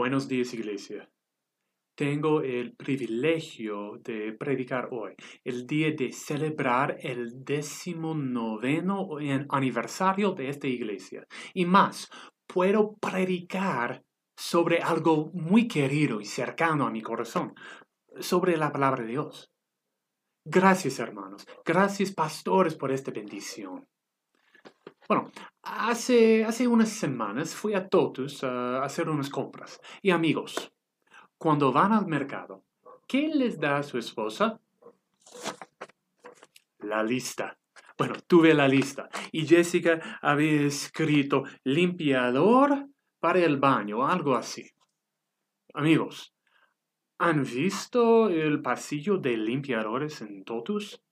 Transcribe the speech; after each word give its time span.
Buenos 0.00 0.28
días, 0.28 0.54
iglesia. 0.54 1.10
Tengo 1.94 2.40
el 2.40 2.74
privilegio 2.74 3.98
de 4.02 4.32
predicar 4.32 4.88
hoy, 4.92 5.12
el 5.44 5.66
día 5.66 5.90
de 5.90 6.10
celebrar 6.10 6.96
el 7.02 7.44
decimonoveno 7.44 9.10
aniversario 9.50 10.32
de 10.32 10.48
esta 10.48 10.68
iglesia. 10.68 11.26
Y 11.52 11.66
más, 11.66 12.08
puedo 12.46 12.94
predicar 12.96 14.02
sobre 14.38 14.78
algo 14.78 15.30
muy 15.34 15.68
querido 15.68 16.18
y 16.22 16.24
cercano 16.24 16.86
a 16.86 16.90
mi 16.90 17.02
corazón, 17.02 17.52
sobre 18.20 18.56
la 18.56 18.72
palabra 18.72 19.02
de 19.02 19.10
Dios. 19.10 19.50
Gracias, 20.46 20.98
hermanos. 20.98 21.46
Gracias, 21.62 22.10
pastores, 22.12 22.74
por 22.74 22.90
esta 22.90 23.10
bendición. 23.10 23.89
Bueno, 25.10 25.32
hace, 25.64 26.44
hace 26.44 26.68
unas 26.68 26.88
semanas 26.88 27.52
fui 27.52 27.74
a 27.74 27.88
Totus 27.88 28.44
a 28.44 28.84
hacer 28.84 29.08
unas 29.08 29.28
compras. 29.28 29.80
Y 30.02 30.10
amigos, 30.10 30.72
cuando 31.36 31.72
van 31.72 31.92
al 31.92 32.06
mercado, 32.06 32.62
¿qué 33.08 33.26
les 33.26 33.58
da 33.58 33.78
a 33.78 33.82
su 33.82 33.98
esposa? 33.98 34.60
La 36.78 37.02
lista. 37.02 37.58
Bueno, 37.98 38.14
tuve 38.24 38.54
la 38.54 38.68
lista 38.68 39.08
y 39.32 39.48
Jessica 39.48 40.20
había 40.22 40.60
escrito 40.60 41.42
limpiador 41.64 42.86
para 43.18 43.40
el 43.40 43.56
baño, 43.56 44.06
algo 44.06 44.36
así. 44.36 44.70
Amigos, 45.74 46.32
¿han 47.18 47.42
visto 47.42 48.28
el 48.28 48.62
pasillo 48.62 49.18
de 49.18 49.36
limpiadores 49.36 50.22
en 50.22 50.44
Totus? 50.44 51.02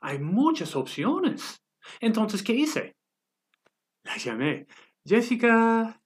Hay 0.00 0.20
muchas 0.20 0.76
opciones. 0.76 1.58
Entonces, 2.00 2.42
¿qué 2.42 2.52
hice? 2.52 2.96
La 4.12 4.18
llamé. 4.18 4.66
Jessica, 5.06 5.98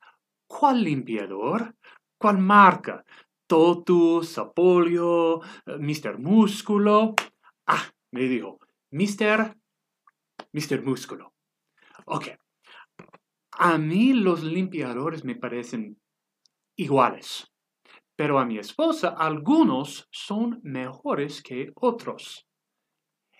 ¿cuál 0.46 0.84
limpiador? 0.84 1.74
¿Cuál 2.16 2.38
marca? 2.38 3.04
Totus, 3.48 4.38
Apolio, 4.38 5.42
eh, 5.42 5.76
Mr. 5.80 6.16
Músculo. 6.20 7.16
Ah, 7.66 7.82
me 8.12 8.28
dijo, 8.28 8.60
Mr. 8.92 9.56
Mr. 10.52 10.82
Músculo. 10.84 11.34
Ok. 12.04 12.28
A 13.58 13.76
mí 13.76 14.12
los 14.12 14.44
limpiadores 14.44 15.24
me 15.24 15.34
parecen 15.34 16.00
iguales, 16.76 17.52
pero 18.14 18.38
a 18.38 18.44
mi 18.44 18.58
esposa 18.58 19.16
algunos 19.18 20.06
son 20.12 20.60
mejores 20.62 21.42
que 21.42 21.72
otros. 21.74 22.46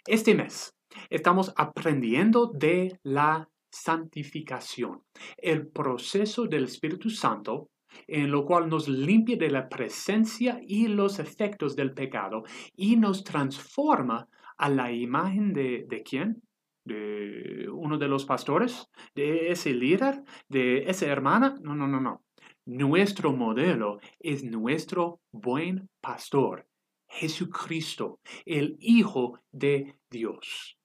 Este 0.07 0.35
mes 0.35 0.77
Estamos 1.11 1.53
aprendiendo 1.57 2.47
de 2.47 2.99
la 3.03 3.49
santificación, 3.83 5.03
el 5.37 5.69
proceso 5.69 6.47
del 6.47 6.65
Espíritu 6.65 7.11
Santo 7.11 7.71
en 8.07 8.31
lo 8.31 8.45
cual 8.45 8.69
nos 8.69 8.89
limpia 8.89 9.37
de 9.37 9.51
la 9.51 9.69
presencia 9.69 10.61
y 10.67 10.89
los 10.89 11.19
efectos 11.19 11.77
del 11.77 11.93
pecado 11.93 12.45
y 12.75 12.97
nos 12.97 13.25
transforma 13.25 14.29
a 14.59 14.69
la 14.69 14.93
imagen 14.93 15.53
de, 15.53 15.87
de 15.89 16.03
quién? 16.03 16.43
De 16.85 17.69
uno 17.73 17.99
de 17.99 18.09
los 18.09 18.25
pastores, 18.25 18.89
de 19.15 19.51
ese 19.51 19.75
líder, 19.75 20.23
de 20.49 20.85
esa 20.89 21.07
hermana. 21.07 21.57
No, 21.61 21.75
no, 21.75 21.89
no, 21.89 22.01
no. 22.01 22.23
Nuestro 22.65 23.33
modelo 23.33 23.99
es 24.19 24.45
nuestro 24.45 25.21
buen 25.33 25.89
pastor, 26.01 26.67
Jesucristo, 27.09 28.21
el 28.45 28.77
Hijo 28.81 29.41
de 29.53 29.97
Dios. 30.11 30.79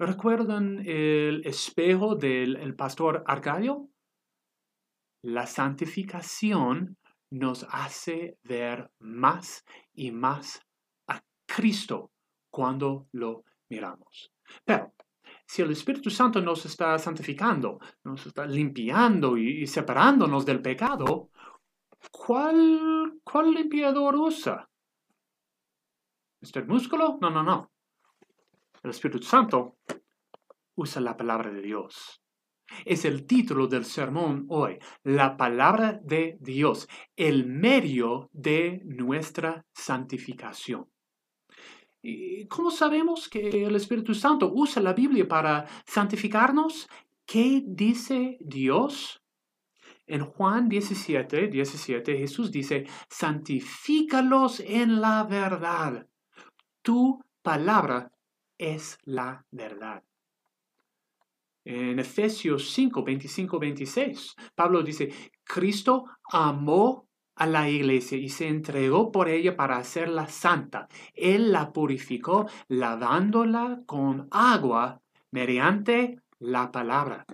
¿Recuerdan 0.00 0.78
el 0.86 1.44
espejo 1.44 2.14
del 2.14 2.76
pastor 2.76 3.24
Arcadio? 3.26 3.88
La 5.24 5.44
santificación 5.44 6.96
nos 7.32 7.66
hace 7.68 8.38
ver 8.44 8.92
más 9.00 9.64
y 9.92 10.12
más 10.12 10.60
a 11.08 11.20
Cristo 11.46 12.12
cuando 12.48 13.08
lo 13.10 13.42
miramos. 13.68 14.30
Pero 14.64 14.94
si 15.44 15.62
el 15.62 15.72
Espíritu 15.72 16.10
Santo 16.10 16.40
nos 16.40 16.64
está 16.64 16.96
santificando, 17.00 17.80
nos 18.04 18.24
está 18.24 18.46
limpiando 18.46 19.36
y, 19.36 19.66
separándonos 19.66 20.46
del 20.46 20.62
pecado, 20.62 21.30
¿cuál, 22.12 23.18
¿cuál 23.24 23.50
limpiador 23.50 24.14
usa? 24.14 24.70
¿Este 26.40 26.62
músculo? 26.62 27.18
No, 27.20 27.30
no, 27.30 27.42
no. 27.42 27.72
El 28.88 28.94
Espíritu 28.94 29.22
Santo 29.22 29.76
usa 30.74 31.02
la 31.02 31.14
palabra 31.14 31.50
de 31.50 31.60
Dios. 31.60 32.22
Es 32.86 33.04
el 33.04 33.26
título 33.26 33.66
del 33.66 33.84
sermón 33.84 34.46
hoy, 34.48 34.78
la 35.02 35.36
palabra 35.36 36.00
de 36.02 36.38
Dios, 36.40 36.88
el 37.14 37.44
medio 37.44 38.30
de 38.32 38.80
nuestra 38.86 39.66
santificación. 39.74 40.88
¿Y 42.00 42.46
¿Cómo 42.46 42.70
sabemos 42.70 43.28
que 43.28 43.66
el 43.66 43.76
Espíritu 43.76 44.14
Santo 44.14 44.50
usa 44.54 44.80
la 44.80 44.94
Biblia 44.94 45.28
para 45.28 45.66
santificarnos? 45.84 46.88
¿Qué 47.26 47.62
dice 47.66 48.38
Dios? 48.40 49.20
En 50.06 50.24
Juan 50.24 50.70
17, 50.70 51.48
17 51.48 52.16
Jesús 52.16 52.50
dice, 52.50 52.86
santifícalos 53.10 54.60
en 54.60 55.02
la 55.02 55.24
verdad. 55.24 56.08
Tu 56.80 57.22
palabra 57.42 58.10
es 58.58 58.98
la 59.04 59.46
verdad. 59.50 60.02
En 61.64 61.98
Efesios 61.98 62.70
5, 62.70 63.02
25, 63.04 63.58
26, 63.58 64.36
Pablo 64.54 64.82
dice, 64.82 65.12
Cristo 65.44 66.06
amó 66.32 67.06
a 67.36 67.46
la 67.46 67.68
iglesia 67.68 68.18
y 68.18 68.28
se 68.28 68.48
entregó 68.48 69.12
por 69.12 69.28
ella 69.28 69.56
para 69.56 69.76
hacerla 69.76 70.28
santa. 70.28 70.88
Él 71.14 71.52
la 71.52 71.72
purificó 71.72 72.46
lavándola 72.68 73.82
con 73.86 74.28
agua 74.30 75.00
mediante 75.30 76.20
la 76.38 76.72
palabra. 76.72 77.26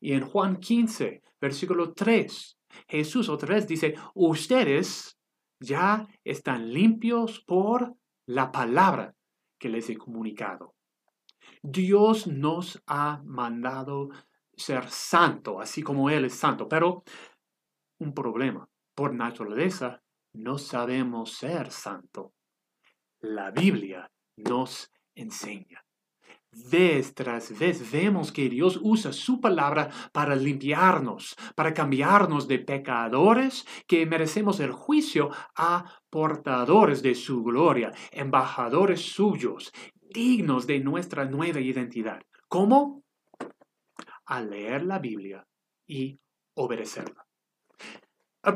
Y 0.00 0.12
en 0.12 0.26
Juan 0.26 0.56
15, 0.56 1.22
versículo 1.40 1.92
3, 1.92 2.58
Jesús 2.88 3.28
otra 3.28 3.54
vez 3.54 3.66
dice, 3.66 3.94
ustedes 4.14 5.16
ya 5.58 6.06
están 6.24 6.72
limpios 6.72 7.40
por 7.40 7.94
la 8.26 8.50
palabra 8.50 9.14
que 9.60 9.68
les 9.68 9.88
he 9.90 9.96
comunicado. 9.96 10.74
Dios 11.62 12.26
nos 12.26 12.82
ha 12.86 13.22
mandado 13.24 14.08
ser 14.56 14.88
santo, 14.88 15.60
así 15.60 15.82
como 15.82 16.10
Él 16.10 16.24
es 16.24 16.34
santo, 16.34 16.68
pero 16.68 17.04
un 17.98 18.12
problema. 18.14 18.68
Por 18.94 19.14
naturaleza, 19.14 20.02
no 20.32 20.58
sabemos 20.58 21.32
ser 21.34 21.70
santo. 21.70 22.32
La 23.20 23.50
Biblia 23.50 24.10
nos 24.36 24.90
enseña. 25.14 25.84
Vez 26.52 27.14
tras 27.14 27.56
vez 27.56 27.92
vemos 27.92 28.32
que 28.32 28.48
Dios 28.48 28.78
usa 28.82 29.12
su 29.12 29.40
palabra 29.40 29.88
para 30.12 30.34
limpiarnos, 30.34 31.36
para 31.54 31.72
cambiarnos 31.72 32.48
de 32.48 32.58
pecadores 32.58 33.66
que 33.86 34.04
merecemos 34.04 34.58
el 34.58 34.72
juicio 34.72 35.30
a 35.54 35.84
portadores 36.10 37.02
de 37.02 37.14
su 37.14 37.44
gloria, 37.44 37.92
embajadores 38.10 39.00
suyos, 39.00 39.72
dignos 40.12 40.66
de 40.66 40.80
nuestra 40.80 41.24
nueva 41.24 41.60
identidad. 41.60 42.20
¿Cómo? 42.48 43.04
Al 44.26 44.50
leer 44.50 44.82
la 44.82 44.98
Biblia 44.98 45.46
y 45.86 46.18
obedecerla. 46.54 47.24
A 48.42 48.54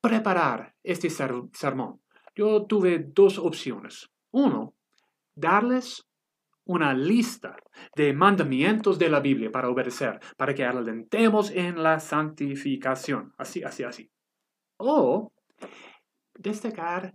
preparar 0.00 0.74
este 0.82 1.10
sermón, 1.10 2.00
yo 2.34 2.66
tuve 2.66 2.98
dos 2.98 3.38
opciones. 3.38 4.10
Uno, 4.32 4.74
darles 5.36 6.04
una 6.66 6.94
lista 6.94 7.56
de 7.94 8.12
mandamientos 8.12 8.98
de 8.98 9.08
la 9.08 9.20
Biblia 9.20 9.50
para 9.50 9.68
obedecer, 9.68 10.18
para 10.36 10.54
que 10.54 10.64
alentemos 10.64 11.50
en 11.50 11.82
la 11.82 12.00
santificación. 12.00 13.32
Así, 13.36 13.62
así, 13.62 13.82
así. 13.84 14.10
O 14.78 15.32
destacar 16.34 17.14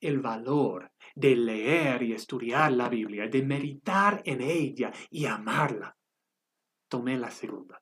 el 0.00 0.20
valor 0.20 0.90
de 1.14 1.36
leer 1.36 2.02
y 2.02 2.12
estudiar 2.12 2.72
la 2.72 2.88
Biblia, 2.88 3.28
de 3.28 3.42
meditar 3.42 4.22
en 4.24 4.40
ella 4.40 4.92
y 5.10 5.26
amarla. 5.26 5.96
Tomé 6.88 7.18
la 7.18 7.30
segunda. 7.30 7.80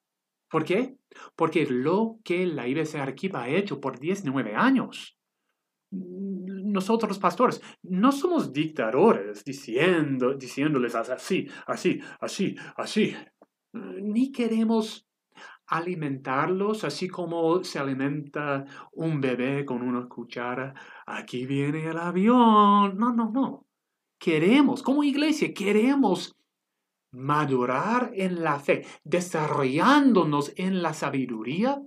¿Por 0.49 0.65
qué? 0.65 0.97
Porque 1.35 1.67
lo 1.67 2.19
que 2.25 2.47
la 2.47 2.67
Iglesia 2.67 3.03
Arquiva 3.03 3.43
ha 3.43 3.49
hecho 3.49 3.81
por 3.81 3.99
19 3.99 4.55
años 4.55 5.16
nosotros 5.91 7.19
pastores 7.19 7.63
no 7.83 8.13
somos 8.13 8.53
dictadores 8.53 9.45
diciendo, 9.45 10.35
diciéndoles 10.35 10.95
así, 10.95 11.49
así, 11.67 12.01
así, 12.21 12.57
así. 12.77 13.15
Ni 13.73 14.33
queremos 14.33 15.07
alimentarlos 15.69 16.85
así 16.85 17.09
como 17.09 17.65
se 17.65 17.79
alimenta 17.79 18.65
un 18.93 19.21
bebé 19.21 19.65
con 19.65 19.83
una 19.83 20.09
cuchara. 20.09 20.75
Aquí 21.07 21.47
viene 21.47 21.87
el 21.87 21.99
avión. 21.99 22.97
No, 22.97 23.13
no, 23.13 23.31
no. 23.31 23.67
Queremos, 24.19 24.83
como 24.83 25.05
iglesia, 25.05 25.53
queremos 25.53 26.37
madurar 27.13 28.11
en 28.15 28.43
la 28.43 28.59
fe, 28.61 28.87
desarrollándonos 29.05 30.53
en 30.57 30.83
la 30.83 30.93
sabiduría 30.95 31.81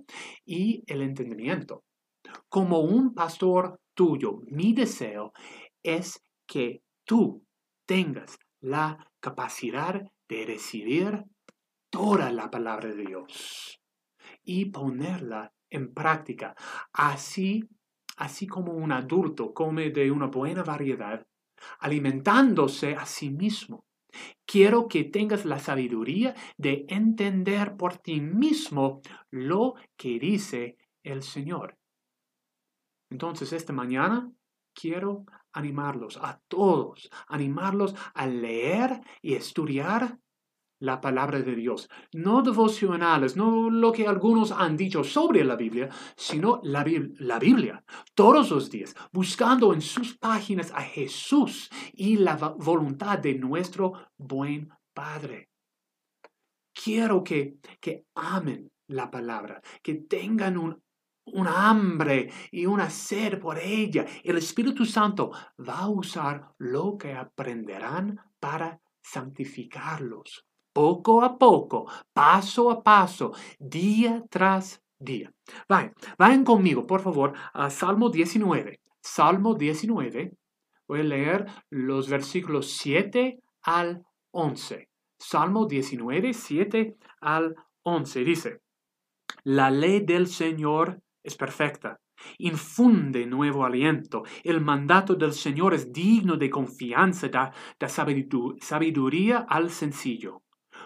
y 0.44 0.82
el 0.86 1.02
entendimiento. 1.02 1.84
como 2.48 2.80
un 2.80 3.14
pastor 3.14 3.80
tuyo, 4.00 4.40
mi 4.46 4.72
deseo 4.72 5.34
es 5.82 6.24
que 6.46 6.82
tú 7.04 7.44
tengas 7.86 8.38
la 8.62 9.12
capacidad 9.20 10.00
de 10.26 10.46
recibir 10.46 11.24
toda 11.90 12.32
la 12.32 12.50
palabra 12.50 12.94
de 12.94 13.04
Dios 13.04 13.78
y 14.42 14.64
ponerla 14.70 15.52
en 15.68 15.92
práctica. 15.92 16.54
Así, 16.94 17.68
así 18.16 18.46
como 18.46 18.72
un 18.72 18.90
adulto 18.90 19.52
come 19.52 19.90
de 19.90 20.10
una 20.10 20.28
buena 20.28 20.62
variedad, 20.62 21.26
alimentándose 21.80 22.94
a 22.94 23.04
sí 23.04 23.28
mismo. 23.28 23.84
Quiero 24.46 24.88
que 24.88 25.04
tengas 25.04 25.44
la 25.44 25.58
sabiduría 25.58 26.34
de 26.56 26.86
entender 26.88 27.76
por 27.76 27.98
ti 27.98 28.22
mismo 28.22 29.02
lo 29.30 29.74
que 29.98 30.18
dice 30.18 30.78
el 31.02 31.22
Señor. 31.22 31.79
Entonces, 33.10 33.52
esta 33.52 33.72
mañana 33.72 34.30
quiero 34.72 35.24
animarlos 35.52 36.16
a 36.16 36.40
todos, 36.48 37.10
animarlos 37.26 37.94
a 38.14 38.26
leer 38.26 39.00
y 39.20 39.34
estudiar 39.34 40.18
la 40.80 41.00
palabra 41.00 41.40
de 41.40 41.54
Dios. 41.54 41.88
No 42.12 42.42
devocionales, 42.42 43.36
no 43.36 43.70
lo 43.70 43.92
que 43.92 44.06
algunos 44.06 44.50
han 44.50 44.76
dicho 44.76 45.04
sobre 45.04 45.44
la 45.44 45.54
Biblia, 45.56 45.90
sino 46.16 46.60
la, 46.64 46.84
la, 47.18 47.38
Biblia. 47.38 47.84
Todos 48.14 48.50
los 48.50 48.70
días, 48.70 48.94
buscando 49.12 49.72
en 49.74 49.82
sus 49.82 50.16
páginas 50.16 50.72
a 50.74 50.80
Jesús 50.82 51.70
y 51.92 52.16
la 52.16 52.36
voluntad 52.36 53.18
de 53.18 53.34
nuestro 53.34 53.92
buen 54.16 54.70
Padre. 54.94 55.50
Quiero 56.72 57.22
que, 57.22 57.58
que 57.78 58.06
amen 58.14 58.70
la 58.88 59.10
palabra, 59.10 59.60
que 59.82 59.94
tengan 59.94 60.56
un 60.56 60.82
un 61.26 61.46
hambre 61.46 62.30
y 62.50 62.66
una 62.66 62.90
sed 62.90 63.38
por 63.38 63.58
ella. 63.58 64.06
El 64.24 64.38
Espíritu 64.38 64.84
Santo 64.84 65.30
va 65.58 65.80
a 65.80 65.88
usar 65.88 66.54
lo 66.58 66.96
que 66.96 67.14
aprenderán 67.14 68.18
para 68.38 68.80
santificarlos, 69.02 70.46
poco 70.72 71.22
a 71.22 71.38
poco, 71.38 71.90
paso 72.12 72.70
a 72.70 72.82
paso, 72.82 73.32
día 73.58 74.22
tras 74.28 74.82
día. 74.98 75.32
Vayan, 75.68 75.94
vayan 76.18 76.44
conmigo, 76.44 76.86
por 76.86 77.00
favor, 77.00 77.32
a 77.52 77.70
Salmo 77.70 78.10
19. 78.10 78.80
Salmo 79.00 79.54
19. 79.54 80.32
Voy 80.86 81.00
a 81.00 81.04
leer 81.04 81.46
los 81.70 82.08
versículos 82.08 82.72
7 82.72 83.40
al 83.62 84.04
11. 84.32 84.88
Salmo 85.18 85.66
19, 85.66 86.32
7 86.34 86.96
al 87.20 87.54
11. 87.82 88.24
Dice, 88.24 88.60
la 89.44 89.70
ley 89.70 90.00
del 90.00 90.26
Señor 90.26 91.00
es 91.22 91.36
perfecta. 91.36 92.00
Infunde 92.38 93.26
nuevo 93.26 93.64
aliento. 93.64 94.22
El 94.44 94.60
mandato 94.60 95.14
del 95.14 95.32
Señor 95.32 95.74
es 95.74 95.92
digno 95.92 96.36
de 96.36 96.50
confianza, 96.50 97.28
da, 97.28 97.52
da 97.78 97.88
sabiduría 97.88 99.46
al 99.48 99.70
sencillo. 99.70 100.42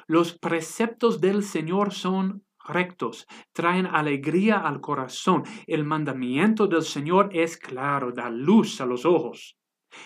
Los 0.06 0.38
preceptos 0.38 1.20
del 1.20 1.42
Señor 1.42 1.92
son 1.92 2.44
rectos, 2.66 3.26
traen 3.52 3.86
alegría 3.86 4.58
al 4.58 4.81
corazón. 4.81 5.42
El 5.66 5.84
mandamiento 5.84 6.66
del 6.66 6.82
Señor 6.82 7.31
es 7.32 7.56
claro, 7.56 8.12
da 8.12 8.31
luz 8.31 8.81
a 8.81 8.86
los 8.86 9.04
ojos. 9.04 9.56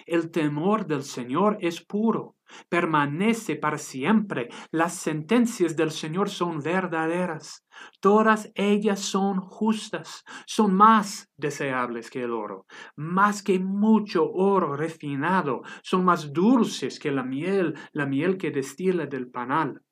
El 0.06 0.30
temor 0.30 0.86
del 0.86 1.02
Señor 1.02 1.58
es 1.60 1.84
puro, 1.84 2.36
permanece 2.69 3.56
para 3.56 3.79
siempre. 3.79 4.49
Las 4.71 4.95
sentencias 4.95 5.77
del 5.77 5.91
Señor 5.91 6.29
son 6.29 6.61
verdaderas. 6.61 7.65
Todas 8.00 8.50
ellas 8.55 9.00
son 9.00 9.41
justas, 9.41 10.25
son 10.47 10.75
más 10.75 11.31
deseables 11.37 12.11
que 12.11 12.23
el 12.23 12.33
oro, 12.33 12.67
más 12.97 13.43
que 13.43 13.59
mucho 13.59 14.31
oro 14.31 14.75
refinado, 14.77 15.62
son 15.83 16.05
más 16.05 16.33
dulces 16.33 16.99
que 16.99 17.12
la 17.12 17.23
miel, 17.23 17.75
la 17.93 18.06
miel 18.06 18.37
que 18.37 18.50
destila 18.50 19.06
del 19.06 19.31
panal. 19.31 19.83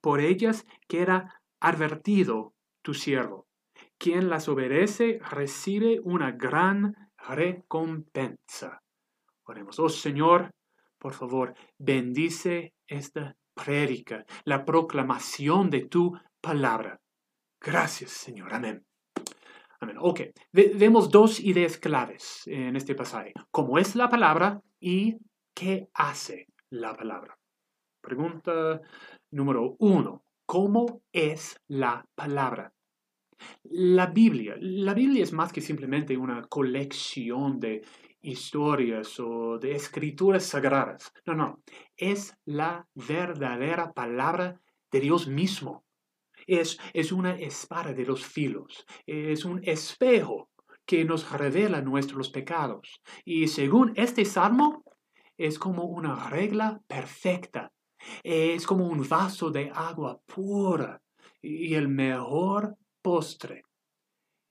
Por 0.00 0.20
ellas 0.20 0.64
queda 0.88 1.40
advertido 1.60 2.54
tu 2.82 2.94
siervo. 2.94 3.46
Quien 3.98 4.28
las 4.28 4.48
obedece 4.48 5.20
recibe 5.30 6.00
una 6.02 6.32
gran 6.32 7.10
recompensa. 7.28 8.82
Oremos, 9.44 9.78
oh 9.78 9.88
Señor, 9.88 10.50
por 11.02 11.14
favor, 11.14 11.52
bendice 11.78 12.74
esta 12.86 13.36
prédica, 13.54 14.24
la 14.44 14.64
proclamación 14.64 15.68
de 15.68 15.86
tu 15.86 16.16
palabra. 16.40 17.00
Gracias, 17.60 18.12
Señor. 18.12 18.54
Amén. 18.54 18.86
Amén. 19.80 19.96
Ok, 19.98 20.20
vemos 20.52 21.10
dos 21.10 21.40
ideas 21.40 21.76
claves 21.76 22.42
en 22.46 22.76
este 22.76 22.94
pasaje. 22.94 23.32
¿Cómo 23.50 23.78
es 23.78 23.96
la 23.96 24.08
palabra 24.08 24.62
y 24.78 25.16
qué 25.52 25.88
hace 25.92 26.46
la 26.70 26.94
palabra? 26.94 27.36
Pregunta 28.00 28.80
número 29.32 29.74
uno. 29.80 30.22
¿Cómo 30.46 31.02
es 31.10 31.56
la 31.66 32.06
palabra? 32.14 32.72
La 33.64 34.06
Biblia. 34.06 34.54
La 34.60 34.94
Biblia 34.94 35.24
es 35.24 35.32
más 35.32 35.52
que 35.52 35.60
simplemente 35.62 36.16
una 36.16 36.42
colección 36.42 37.58
de 37.58 37.82
historias 38.22 39.18
o 39.20 39.58
de 39.58 39.74
escrituras 39.74 40.44
sagradas. 40.44 41.12
No, 41.26 41.34
no, 41.34 41.62
es 41.96 42.34
la 42.44 42.86
verdadera 42.94 43.92
palabra 43.92 44.60
de 44.90 45.00
Dios 45.00 45.26
mismo. 45.26 45.84
Es, 46.46 46.78
es 46.92 47.12
una 47.12 47.34
espada 47.34 47.92
de 47.92 48.04
los 48.04 48.24
filos, 48.24 48.84
es 49.06 49.44
un 49.44 49.60
espejo 49.64 50.50
que 50.84 51.04
nos 51.04 51.30
revela 51.30 51.80
nuestros 51.80 52.30
pecados. 52.30 53.00
Y 53.24 53.46
según 53.48 53.92
este 53.96 54.24
salmo, 54.24 54.84
es 55.36 55.58
como 55.58 55.84
una 55.84 56.28
regla 56.28 56.80
perfecta, 56.86 57.72
es 58.22 58.66
como 58.66 58.86
un 58.86 59.08
vaso 59.08 59.50
de 59.50 59.70
agua 59.72 60.20
pura 60.26 61.00
y 61.40 61.74
el 61.74 61.88
mejor 61.88 62.76
postre 63.00 63.62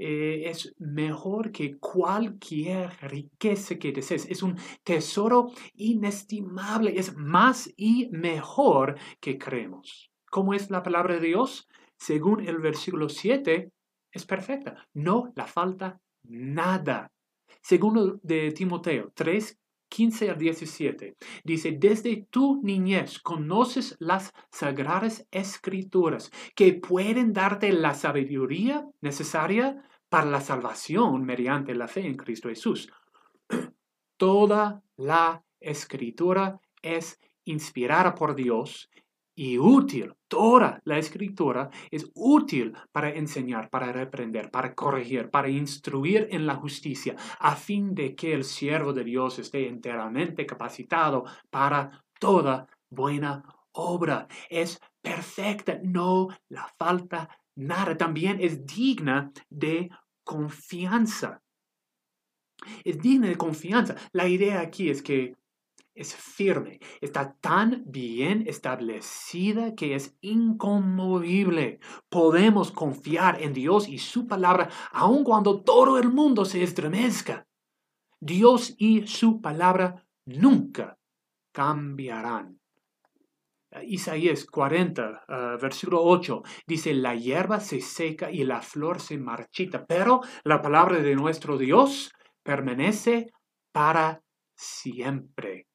eh, 0.04 0.50
es 0.50 0.74
mejor 0.80 1.52
que 1.52 1.78
cualquier 1.78 2.90
riqueza 3.02 3.76
que 3.78 3.92
desees. 3.92 4.26
Es 4.26 4.42
un 4.42 4.58
tesoro 4.84 5.52
inestimable, 5.76 6.98
es 6.98 7.16
más 7.16 7.72
y 7.78 8.10
mejor 8.10 8.98
que 9.20 9.38
creemos. 9.38 10.10
¿Cómo 10.32 10.56
es 10.56 10.72
la 10.72 10.82
palabra 10.82 11.14
de 11.14 11.28
Dios? 11.28 11.68
Según 11.98 12.48
el 12.48 12.58
versículo 12.58 13.10
7, 13.10 13.70
es 14.12 14.26
perfecta. 14.26 14.88
No 14.96 15.32
la 15.36 15.46
falta 15.46 16.02
nada. 16.24 17.12
Según 17.62 18.20
de 18.24 18.52
Timoteo 18.54 19.12
3, 19.14 19.60
15 19.88 20.30
al 20.32 20.38
17. 20.40 21.16
Dice, 21.44 21.78
desde 21.78 22.26
tu 22.32 22.60
niñez 22.64 23.20
conoces 23.20 23.96
las 24.00 24.32
sagradas 24.50 25.28
escrituras 25.30 26.32
que 26.56 26.74
pueden 26.74 27.34
darte 27.34 27.72
la 27.72 27.94
sabiduría 27.94 28.88
necesaria 29.02 29.86
para 30.12 30.26
la 30.26 30.42
salvación 30.42 31.24
mediante 31.24 31.74
la 31.74 31.88
fe 31.88 32.06
en 32.06 32.18
Cristo 32.18 32.50
Jesús. 32.50 32.92
Toda 34.18 34.84
la 34.98 35.42
escritura 35.58 36.60
es 36.82 37.18
inspirada 37.46 38.14
por 38.14 38.36
Dios 38.36 38.90
y 39.34 39.58
útil. 39.58 40.14
Toda 40.28 40.82
la 40.84 40.98
escritura 40.98 41.70
es 41.90 42.12
útil 42.14 42.74
para 42.92 43.10
enseñar, 43.10 43.70
para 43.70 43.94
reprender, 43.94 44.52
para 44.52 44.76
corregir, 44.76 45.30
para 45.30 45.48
instruir 45.48 46.28
en 46.30 46.46
la 46.46 46.56
justicia, 46.56 47.16
a 47.40 47.56
fin 47.56 47.96
de 47.96 48.14
que 48.14 48.34
el 48.34 48.44
siervo 48.44 48.92
de 48.92 49.06
Dios 49.06 49.40
esté 49.40 49.70
enteramente 49.70 50.46
capacitado 50.46 51.24
para 51.50 52.04
toda 52.20 52.68
buena 52.90 53.46
obra. 53.72 54.28
Es 54.50 54.78
perfecta, 55.02 55.80
no 55.82 56.28
la 56.50 56.68
falta 56.78 57.30
nada. 57.56 57.96
También 57.98 58.40
es 58.42 58.66
digna 58.66 59.32
de 59.50 59.90
confianza. 60.24 61.42
Es 62.84 63.00
digna 63.00 63.28
de 63.28 63.38
confianza. 63.38 63.96
La 64.12 64.28
idea 64.28 64.62
aquí 64.62 64.90
es 64.90 65.02
que 65.02 65.36
es 65.94 66.16
firme, 66.16 66.80
está 67.02 67.36
tan 67.42 67.84
bien 67.86 68.46
establecida 68.48 69.76
que 69.76 69.96
es 69.96 70.16
inconmovible. 70.22 71.80
Podemos 72.10 72.72
confiar 72.72 73.42
en 73.42 73.54
Dios 73.54 73.90
y 73.90 73.98
su 73.98 74.26
palabra 74.28 74.70
aun 74.92 75.24
cuando 75.24 75.62
todo 75.62 75.98
el 75.98 76.10
mundo 76.10 76.46
se 76.46 76.64
estremezca. 76.64 77.46
Dios 78.20 78.76
y 78.78 79.08
su 79.08 79.42
palabra 79.42 80.06
nunca 80.26 80.98
cambiarán. 81.52 82.60
Isaías 83.84 84.46
40, 84.46 85.24
ah, 85.28 85.58
versículo 85.62 86.04
8, 86.04 86.44
dice, 86.68 86.94
la 86.94 87.16
hierba 87.16 87.60
se 87.60 87.80
seca 87.80 88.30
y 88.30 88.44
la 88.44 88.62
flor 88.62 89.00
se 89.00 89.18
marchita, 89.18 89.86
pero 89.86 90.22
la 90.44 90.62
palabra 90.62 91.00
de 91.00 91.16
nuestro 91.16 91.58
Dios 91.58 92.12
permanece 92.44 93.32
para 93.72 94.22
siempre. 94.56 95.68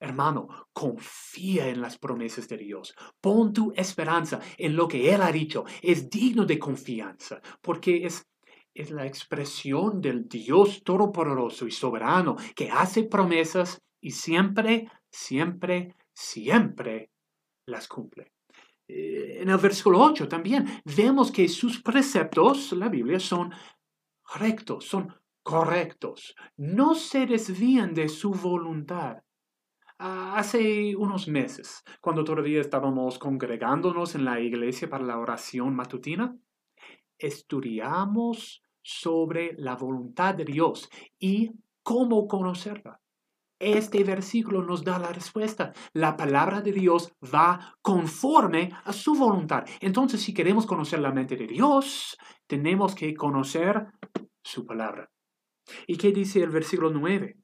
Hermano, 0.00 0.68
confía 0.72 1.68
en 1.68 1.80
las 1.80 1.98
promesas 1.98 2.46
de 2.48 2.58
Dios. 2.58 2.94
Pon 3.20 3.52
tu 3.52 3.72
esperanza 3.74 4.40
en 4.58 4.76
lo 4.76 4.86
que 4.86 5.12
Él 5.14 5.22
ha 5.22 5.32
dicho. 5.32 5.64
Es 5.82 6.10
digno 6.10 6.44
de 6.44 6.58
confianza, 6.58 7.40
porque 7.62 8.04
es, 8.04 8.26
es 8.74 8.90
la 8.90 9.06
expresión 9.06 10.00
del 10.00 10.28
Dios 10.28 10.82
todopoderoso 10.84 11.66
y 11.66 11.70
soberano 11.70 12.36
que 12.54 12.70
hace 12.70 13.04
promesas 13.04 13.80
y 14.00 14.10
siempre, 14.10 14.90
siempre, 15.10 15.96
siempre 16.12 17.13
las 17.66 17.88
cumple. 17.88 18.32
Eh, 18.86 19.38
en 19.40 19.48
el 19.48 19.58
versículo 19.58 20.00
8 20.02 20.28
también 20.28 20.66
vemos 20.84 21.30
que 21.30 21.48
sus 21.48 21.80
preceptos, 21.82 22.72
la 22.72 22.88
Biblia, 22.88 23.18
son 23.18 23.52
rectos, 24.38 24.84
son 24.84 25.14
correctos, 25.42 26.34
no 26.56 26.94
se 26.94 27.26
desvían 27.26 27.94
de 27.94 28.08
su 28.08 28.32
voluntad. 28.32 29.18
Ah, 29.98 30.34
hace 30.36 30.96
unos 30.96 31.28
meses, 31.28 31.82
cuando 32.00 32.24
todavía 32.24 32.60
estábamos 32.60 33.18
congregándonos 33.18 34.14
en 34.14 34.24
la 34.24 34.40
iglesia 34.40 34.88
para 34.88 35.04
la 35.04 35.18
oración 35.18 35.74
matutina, 35.74 36.36
estudiamos 37.16 38.62
sobre 38.82 39.54
la 39.56 39.76
voluntad 39.76 40.34
de 40.34 40.44
Dios 40.44 40.90
y 41.18 41.52
cómo 41.82 42.26
conocerla. 42.26 43.00
Este 43.58 44.02
versículo 44.02 44.62
nos 44.62 44.84
da 44.84 44.98
la 44.98 45.12
respuesta. 45.12 45.72
La 45.92 46.16
palabra 46.16 46.60
de 46.60 46.72
Dios 46.72 47.12
va 47.22 47.76
conforme 47.82 48.70
a 48.84 48.92
su 48.92 49.14
voluntad. 49.14 49.64
Entonces, 49.80 50.22
si 50.22 50.34
queremos 50.34 50.66
conocer 50.66 50.98
la 50.98 51.12
mente 51.12 51.36
de 51.36 51.46
Dios, 51.46 52.16
tenemos 52.46 52.94
que 52.94 53.14
conocer 53.14 53.86
su 54.42 54.66
palabra. 54.66 55.10
¿Y 55.86 55.96
qué 55.96 56.12
dice 56.12 56.42
el 56.42 56.50
versículo 56.50 56.90
9? 56.90 57.36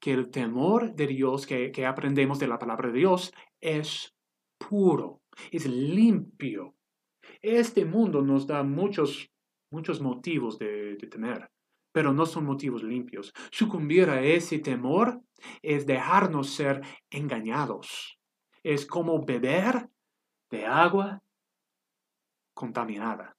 Que 0.00 0.12
el 0.12 0.30
temor 0.30 0.94
de 0.94 1.06
Dios 1.06 1.46
que, 1.46 1.86
aprendemos 1.86 2.38
de 2.38 2.48
la 2.48 2.58
palabra 2.58 2.90
de 2.90 2.98
Dios 2.98 3.32
es 3.60 4.14
puro, 4.58 5.22
es 5.50 5.66
limpio. 5.66 6.74
Este 7.40 7.84
mundo 7.84 8.22
nos 8.22 8.46
da 8.46 8.62
muchos, 8.64 9.30
muchos 9.70 10.00
motivos 10.00 10.58
de, 10.58 10.96
de 10.96 11.06
temer 11.06 11.48
pero 11.98 12.12
no 12.12 12.26
son 12.26 12.44
motivos 12.44 12.84
limpios. 12.84 13.34
Sucumbir 13.50 14.08
a 14.08 14.22
ese 14.22 14.60
temor 14.60 15.20
es 15.62 15.84
dejarnos 15.84 16.50
ser 16.50 16.80
engañados. 17.10 18.20
Es 18.62 18.86
como 18.86 19.24
beber 19.24 19.88
de 20.48 20.64
agua 20.64 21.20
contaminada. 22.54 23.36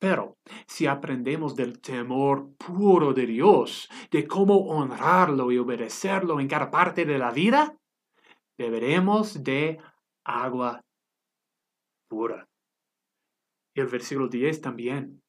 Pero 0.00 0.38
si 0.66 0.88
aprendemos 0.88 1.54
del 1.54 1.80
temor 1.80 2.52
puro 2.56 3.12
de 3.12 3.26
Dios, 3.26 3.88
de 4.10 4.26
cómo 4.26 4.56
honrarlo 4.66 5.52
y 5.52 5.58
obedecerlo 5.58 6.40
en 6.40 6.48
cada 6.48 6.68
parte 6.68 7.04
de 7.04 7.16
la 7.16 7.30
vida, 7.30 7.76
beberemos 8.58 9.44
de 9.44 9.78
agua 10.24 10.80
pura. 12.08 12.44
Y 13.72 13.82
el 13.82 13.86
versículo 13.86 14.26
10 14.26 14.60
también 14.60 15.21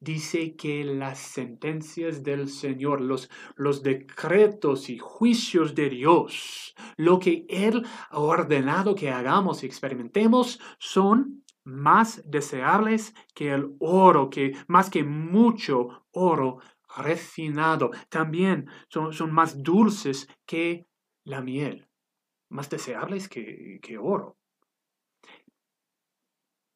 dice 0.00 0.56
que 0.56 0.84
las 0.84 1.18
sentencias 1.18 2.22
del 2.22 2.48
Señor, 2.48 3.00
los, 3.00 3.30
los 3.56 3.82
decretos 3.82 4.90
y 4.90 4.98
juicios 4.98 5.74
de 5.74 5.90
Dios, 5.90 6.74
lo 6.96 7.18
que 7.18 7.46
Él 7.48 7.86
ha 8.10 8.18
ordenado 8.18 8.94
que 8.94 9.10
hagamos 9.10 9.62
y 9.62 9.66
experimentemos, 9.66 10.60
son 10.78 11.44
más 11.64 12.22
deseables 12.24 13.14
que 13.34 13.52
el 13.52 13.76
oro, 13.78 14.30
que 14.30 14.56
más 14.66 14.90
que 14.90 15.04
mucho 15.04 16.06
oro 16.10 16.58
refinado. 16.96 17.90
También 18.08 18.68
son, 18.88 19.12
son 19.12 19.32
más 19.32 19.62
dulces 19.62 20.28
que 20.46 20.86
la 21.24 21.40
miel, 21.40 21.88
más 22.48 22.68
deseables 22.70 23.28
que, 23.28 23.78
que 23.82 23.98
oro. 23.98 24.36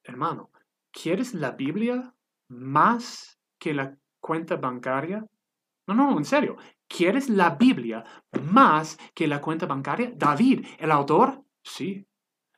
Hermano, 0.04 0.50
¿quieres 0.92 1.34
la 1.34 1.52
Biblia 1.52 2.13
más 2.48 3.38
que 3.58 3.74
la 3.74 3.96
cuenta 4.20 4.56
bancaria? 4.56 5.24
No, 5.86 5.94
no, 5.94 6.16
en 6.16 6.24
serio. 6.24 6.56
¿Quieres 6.88 7.28
la 7.28 7.50
Biblia 7.50 8.04
más 8.42 8.98
que 9.14 9.26
la 9.26 9.40
cuenta 9.40 9.66
bancaria? 9.66 10.12
David, 10.14 10.66
el 10.78 10.90
autor, 10.90 11.42
sí. 11.62 12.06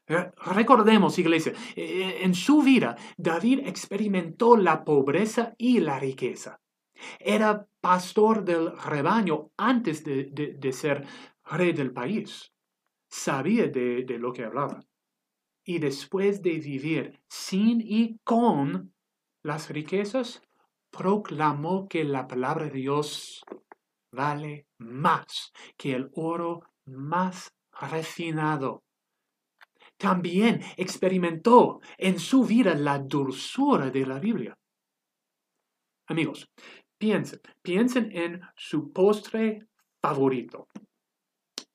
Eh, 0.08 0.30
recordemos, 0.54 1.18
iglesia, 1.18 1.52
eh, 1.74 2.18
en 2.20 2.34
su 2.34 2.62
vida 2.62 2.96
David 3.16 3.60
experimentó 3.66 4.56
la 4.56 4.84
pobreza 4.84 5.54
y 5.58 5.80
la 5.80 5.98
riqueza. 5.98 6.60
Era 7.18 7.66
pastor 7.80 8.44
del 8.44 8.76
rebaño 8.78 9.50
antes 9.56 10.04
de, 10.04 10.72
ser 10.72 11.04
rey 11.44 11.72
del 11.72 11.92
país. 11.92 12.52
Sabía 13.08 13.66
de, 13.66 14.04
de 14.04 14.18
lo 14.18 14.32
que 14.32 14.44
hablaba. 14.44 14.84
Y 15.64 15.78
después 15.78 16.42
de 16.42 16.58
vivir 16.58 17.20
sin 17.28 17.80
y 17.80 18.18
con 18.22 18.94
las 19.46 19.70
riquezas, 19.70 20.42
proclamó 20.90 21.88
que 21.88 22.02
la 22.02 22.26
palabra 22.26 22.64
de 22.64 22.72
Dios 22.72 23.44
vale 24.12 24.66
más 24.78 25.52
que 25.76 25.94
el 25.94 26.10
oro 26.14 26.62
más 26.86 27.54
refinado. 27.80 28.82
También 29.96 30.62
experimentó 30.76 31.80
en 31.96 32.18
su 32.18 32.44
vida 32.44 32.74
la 32.74 32.98
dulzura 32.98 33.88
de 33.90 34.04
la 34.04 34.18
Biblia. 34.18 34.58
Amigos, 36.08 36.48
piensen, 36.98 37.40
piensen 37.62 38.10
en 38.10 38.40
su 38.56 38.92
postre 38.92 39.68
favorito. 40.02 40.66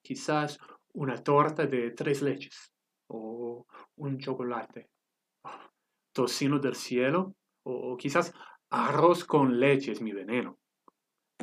Quizás 0.04 0.60
una 0.94 1.24
torta 1.24 1.66
de 1.68 1.92
tres 1.92 2.22
leches 2.22 2.74
o 3.08 3.66
un 3.96 4.20
chocolate. 4.20 4.90
Tocino 6.14 6.60
del 6.60 6.76
cielo 6.76 7.34
o 7.64 7.98
quizás 7.98 8.34
arroz 8.70 9.26
con 9.26 9.60
leche 9.60 9.92
es 9.92 10.02
mi 10.02 10.12
veneno. 10.12 10.58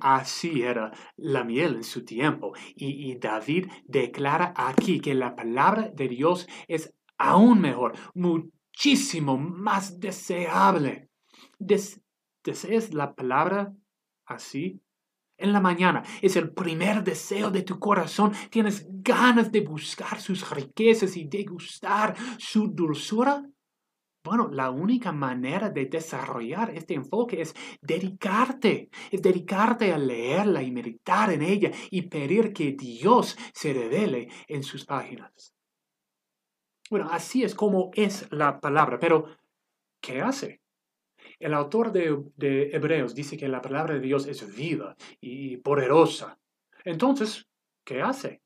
Así 0.00 0.62
era 0.62 0.92
la 1.16 1.44
miel 1.44 1.76
en 1.76 1.84
su 1.84 2.04
tiempo. 2.04 2.52
Y, 2.76 3.16
David 3.18 3.66
declara 3.84 4.54
aquí 4.56 5.00
que 5.00 5.14
la 5.14 5.34
palabra 5.34 5.90
de 5.92 6.08
Dios 6.08 6.46
es 6.68 6.94
aún 7.16 7.60
mejor, 7.60 7.94
muchísimo 8.14 9.36
más 9.36 9.98
deseable. 9.98 11.10
¿Deseas 11.58 12.94
la 12.94 13.14
palabra 13.14 13.74
así? 14.26 14.80
En 15.36 15.52
la 15.52 15.60
mañana 15.60 16.02
es 16.20 16.34
el 16.36 16.52
primer 16.52 17.04
deseo 17.04 17.50
de 17.50 17.62
tu 17.62 17.78
corazón. 17.78 18.32
Tienes 18.50 18.86
ganas 18.88 19.52
de 19.52 19.60
buscar 19.60 20.20
sus 20.20 20.50
riquezas 20.50 21.16
y 21.16 21.24
degustar 21.24 22.16
su 22.38 22.68
dulzura. 22.68 23.44
Bueno, 24.28 24.50
la 24.52 24.70
única 24.70 25.10
manera 25.10 25.70
de 25.70 25.86
desarrollar 25.86 26.68
este 26.76 26.92
enfoque 26.92 27.40
es 27.40 27.54
dedicarte, 27.80 28.90
es 29.10 29.22
dedicarte 29.22 29.90
a 29.90 29.96
leerla 29.96 30.62
y 30.62 30.70
meditar 30.70 31.32
en 31.32 31.40
ella 31.40 31.70
y 31.90 32.02
pedir 32.02 32.52
que 32.52 32.72
Dios 32.72 33.38
se 33.54 33.72
revele 33.72 34.28
en 34.46 34.62
sus 34.62 34.84
páginas. 34.84 35.54
Bueno, 36.90 37.08
así 37.10 37.42
es 37.42 37.54
como 37.54 37.90
es 37.94 38.30
la 38.30 38.60
palabra, 38.60 38.98
pero 38.98 39.34
¿qué 39.98 40.20
hace? 40.20 40.60
El 41.38 41.54
autor 41.54 41.90
de, 41.90 42.22
de 42.36 42.68
Hebreos 42.72 43.14
dice 43.14 43.38
que 43.38 43.48
la 43.48 43.62
palabra 43.62 43.94
de 43.94 44.00
Dios 44.00 44.26
es 44.26 44.54
viva 44.54 44.94
y 45.22 45.56
poderosa. 45.56 46.38
Entonces, 46.84 47.48
¿qué 47.82 48.02
hace? 48.02 48.42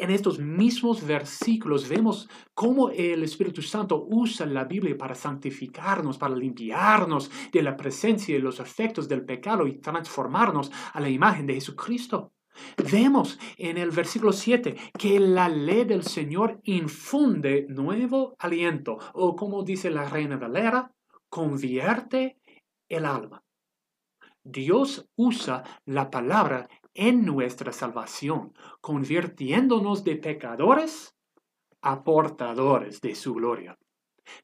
En 0.00 0.10
estos 0.10 0.38
mismos 0.38 1.04
versículos 1.06 1.88
vemos 1.88 2.28
cómo 2.54 2.90
el 2.90 3.22
Espíritu 3.22 3.62
Santo 3.62 4.06
usa 4.08 4.46
la 4.46 4.64
Biblia 4.64 4.96
para 4.96 5.14
santificarnos, 5.14 6.18
para 6.18 6.36
limpiarnos 6.36 7.30
de 7.52 7.62
la 7.62 7.76
presencia 7.76 8.36
y 8.36 8.40
los 8.40 8.60
efectos 8.60 9.08
del 9.08 9.24
pecado 9.24 9.66
y 9.66 9.78
transformarnos 9.78 10.70
a 10.92 11.00
la 11.00 11.08
imagen 11.08 11.46
de 11.46 11.54
Jesucristo. 11.54 12.32
Vemos 12.90 13.38
en 13.58 13.76
el 13.76 13.90
versículo 13.90 14.32
7 14.32 14.76
que 14.98 15.20
la 15.20 15.48
ley 15.48 15.84
del 15.84 16.04
Señor 16.04 16.60
infunde 16.64 17.66
nuevo 17.68 18.34
aliento, 18.38 18.98
o 19.14 19.36
como 19.36 19.62
dice 19.62 19.90
la 19.90 20.08
reina 20.08 20.36
Valera, 20.36 20.90
convierte 21.28 22.38
el 22.88 23.04
alma. 23.04 23.42
Dios 24.42 25.06
usa 25.16 25.64
la 25.84 26.08
palabra 26.08 26.68
en 26.96 27.24
nuestra 27.24 27.72
salvación, 27.72 28.52
convirtiéndonos 28.80 30.02
de 30.02 30.16
pecadores 30.16 31.14
a 31.82 32.02
portadores 32.02 33.00
de 33.00 33.14
su 33.14 33.34
gloria. 33.34 33.78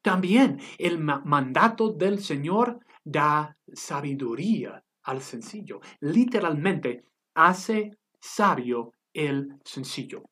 También 0.00 0.60
el 0.78 0.98
mandato 0.98 1.90
del 1.90 2.20
Señor 2.20 2.78
da 3.04 3.56
sabiduría 3.72 4.84
al 5.02 5.20
sencillo. 5.20 5.80
Literalmente 6.00 7.04
hace 7.34 7.98
sabio 8.20 8.92
el 9.12 9.58
sencillo. 9.64 10.22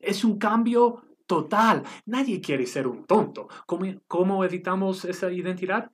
Es 0.00 0.24
un 0.24 0.38
cambio 0.38 1.04
total. 1.26 1.84
Nadie 2.06 2.40
quiere 2.40 2.66
ser 2.66 2.86
un 2.86 3.04
tonto. 3.04 3.48
¿Cómo, 3.66 3.84
cómo 4.08 4.44
evitamos 4.44 5.04
esa 5.04 5.30
identidad? 5.30 5.90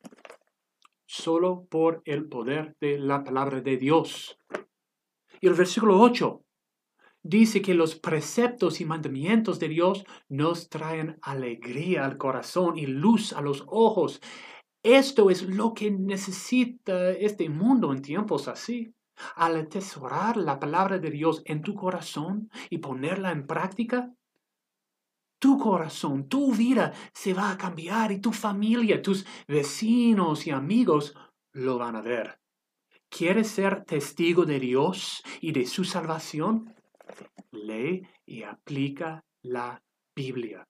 Solo 1.07 1.67
por 1.69 2.01
el 2.07 2.27
poder 2.29 2.77
de 2.81 2.99
la 2.99 3.23
palabra 3.23 3.61
de 3.61 3.77
Dios. 3.77 4.39
Y 5.45 5.47
el 5.47 5.53
versículo 5.53 6.01
8 6.01 6.43
dice 7.23 7.61
que 7.61 7.75
los 7.75 7.97
preceptos 7.97 8.81
y 8.81 8.87
mandamientos 8.87 9.61
de 9.61 9.69
Dios 9.69 10.07
nos 10.31 10.71
traen 10.71 11.19
alegría 11.21 12.07
al 12.07 12.17
corazón 12.17 12.79
y 12.79 12.87
luz 12.87 13.35
a 13.35 13.43
los 13.43 13.63
ojos. 13.67 14.23
Esto 14.83 15.29
es 15.29 15.43
lo 15.43 15.75
que 15.75 15.91
necesita 15.91 17.11
este 17.11 17.51
mundo 17.51 17.93
en 17.93 18.01
tiempos 18.01 18.49
así. 18.49 18.95
Al 19.37 19.57
atesorar 19.57 20.39
la 20.39 20.59
palabra 20.59 20.99
de 20.99 21.11
Dios 21.11 21.43
en 21.45 21.61
tu 21.61 21.75
corazón 21.75 22.49
y 22.71 22.79
ponerla 22.79 23.31
en 23.31 23.47
práctica, 23.47 24.15
tu 25.39 25.59
corazón, 25.59 26.27
tu 26.27 26.55
vida 26.55 26.95
se 27.13 27.35
va 27.35 27.51
a 27.51 27.59
cambiar 27.59 28.13
y 28.13 28.19
tu 28.19 28.33
familia, 28.33 29.03
tus 29.03 29.27
vecinos 29.47 30.47
y 30.47 30.53
amigos 30.53 31.15
lo 31.53 31.77
van 31.77 31.97
a 31.97 32.01
ver. 32.01 32.44
¿Quieres 33.17 33.47
ser 33.47 33.85
testigo 33.85 34.45
de 34.45 34.59
Dios 34.59 35.23
y 35.41 35.53
de 35.53 35.67
su 35.67 35.85
salvación? 35.85 36.75
Lee 37.53 38.03
y 38.27 38.43
aplica 38.43 39.25
la 39.43 39.81
Biblia. 40.17 40.67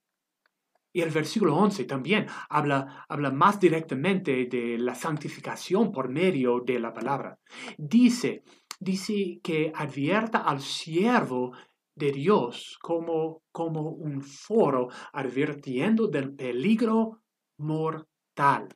Y 0.93 1.01
el 1.01 1.09
versículo 1.09 1.57
11 1.57 1.87
también 1.87 2.27
habla, 2.51 3.07
habla 3.09 3.31
más 3.31 3.59
directamente 3.59 4.45
de 4.45 4.77
la 4.77 4.95
santificación 4.95 5.91
por 5.91 6.11
medio 6.11 6.61
de 6.61 6.79
la 6.81 6.93
palabra. 6.93 7.39
Dice, 7.79 8.43
dice 8.79 9.41
que 9.43 9.73
advierta 9.75 10.41
al 10.41 10.61
siervo 10.61 11.53
de 11.95 12.13
Dios 12.13 12.77
como, 12.83 13.43
como 13.53 13.89
un 13.89 14.21
foro 14.21 14.89
advirtiendo 15.15 16.09
del 16.09 16.35
peligro 16.35 17.23
mortal. 17.57 18.69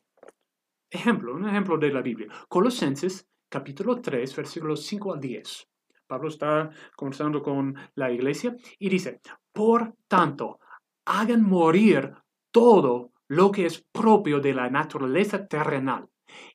Ejemplo, 0.91 1.35
un 1.35 1.47
ejemplo 1.47 1.77
de 1.77 1.93
la 1.93 2.01
Biblia. 2.01 2.29
Colosenses 2.49 3.29
capítulo 3.49 4.01
3, 4.01 4.37
versículos 4.37 4.85
5 4.85 5.15
al 5.15 5.21
10. 5.21 5.69
Pablo 6.07 6.29
está 6.29 6.71
conversando 6.97 7.43
con 7.43 7.75
la 7.95 8.11
iglesia 8.11 8.57
y 8.79 8.89
dice, 8.89 9.21
por 9.53 9.95
tanto, 10.07 10.59
hagan 11.05 11.43
morir 11.43 12.13
todo 12.51 13.13
lo 13.29 13.51
que 13.51 13.67
es 13.67 13.85
propio 13.93 14.41
de 14.41 14.55
la 14.55 14.71
naturaleza 14.71 15.47
terrenal. 15.47 16.09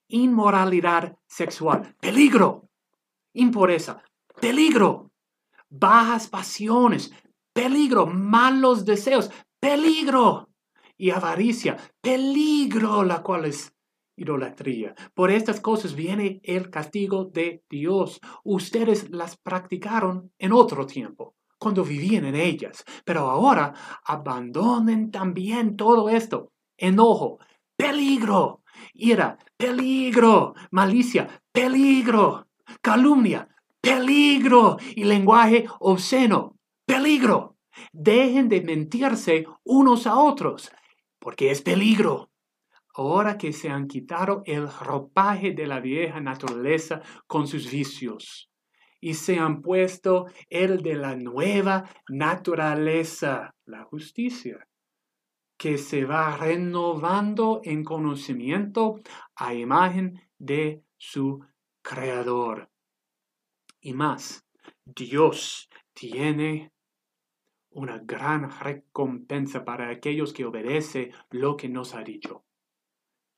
Inmoralidad 0.08 1.16
sexual, 1.28 1.96
peligro. 2.00 2.70
Impureza, 3.34 4.04
peligro. 4.40 5.12
Bajas 5.70 6.28
pasiones, 6.28 7.14
peligro. 7.54 8.06
Malos 8.08 8.86
deseos, 8.86 9.32
peligro. 9.60 10.50
Y 10.98 11.10
avaricia, 11.10 11.78
peligro, 12.02 13.04
la 13.04 13.22
cual 13.22 13.46
es 13.46 13.73
idolatría. 14.16 14.96
Por 15.14 15.32
estas 15.32 15.60
cosas 15.60 15.96
viene 15.96 16.42
el 16.44 16.70
castigo 16.70 17.26
de 17.26 17.64
Dios. 17.70 18.20
Ustedes 18.44 19.10
las 19.10 19.38
practicaron 19.38 20.32
en 20.38 20.54
otro 20.54 20.86
tiempo, 20.86 21.36
cuando 21.58 21.84
vivían 21.84 22.26
en 22.26 22.36
ellas, 22.36 22.84
pero 23.06 23.30
ahora 23.30 23.74
abandonen 24.06 25.12
también 25.12 25.76
todo 25.76 26.10
esto. 26.10 26.52
Enojo, 26.78 27.40
peligro, 27.76 28.64
ira, 28.94 29.38
peligro, 29.58 30.54
malicia, 30.72 31.42
peligro, 31.52 32.48
calumnia, 32.82 33.48
peligro 33.82 34.78
y 34.96 35.04
lenguaje 35.04 35.66
obsceno, 35.80 36.58
peligro. 36.86 37.58
Dejen 37.92 38.50
de 38.50 38.62
mentirse 38.62 39.48
unos 39.64 40.06
a 40.06 40.16
otros, 40.16 40.72
porque 41.20 41.50
es 41.50 41.62
peligro 41.62 42.30
ahora 42.94 43.38
que 43.38 43.54
se 43.54 43.70
han 43.70 43.88
quitado 43.88 44.44
el 44.46 44.72
ropaje 44.72 45.52
de 45.52 45.68
la 45.68 45.80
vieja 45.80 46.20
naturaleza 46.20 47.02
con 47.28 47.48
sus 47.48 47.70
vicios 47.70 48.50
y 49.02 49.16
se 49.16 49.38
han 49.38 49.62
puesto 49.62 50.28
el 50.50 50.82
de 50.82 50.96
la 50.96 51.16
nueva 51.16 51.90
naturaleza, 52.08 53.54
la 53.66 53.84
justicia, 53.84 54.66
que 55.58 55.78
se 55.78 56.06
va 56.06 56.38
renovando 56.38 57.62
en 57.64 57.84
conocimiento 57.84 59.02
a 59.36 59.54
imagen 59.54 60.22
de 60.38 60.84
su 60.98 61.46
creador. 61.82 62.70
Y 63.82 63.94
más, 63.94 64.46
Dios 64.86 65.70
tiene 65.94 66.72
una 67.72 67.98
gran 67.98 68.50
recompensa 68.58 69.66
para 69.66 69.90
aquellos 69.90 70.32
que 70.32 70.46
obedecen 70.46 71.12
lo 71.30 71.58
que 71.58 71.68
nos 71.68 71.94
ha 71.94 72.04
dicho 72.04 72.46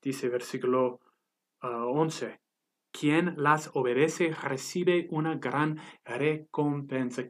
dice 0.06 0.28
versículo 0.28 1.00
11, 1.60 2.26
ah, 2.26 2.40
quien 2.92 3.34
las 3.36 3.70
obedece 3.74 4.30
recibe 4.30 5.08
una 5.10 5.34
gran 5.34 5.80
recompensa. 6.04 7.24